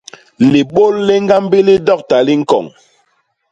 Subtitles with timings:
[0.51, 2.65] Libôl li ñgambi li dokta li ñkoñ.